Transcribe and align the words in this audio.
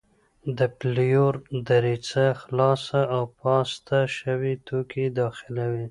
د 0.57 0.59
پلیور 0.79 1.33
دریڅه 1.67 2.25
خلاصه 2.41 3.01
او 3.15 3.23
پاسته 3.41 3.97
شوي 4.17 4.53
توکي 4.67 5.05
داخلوي. 5.19 5.79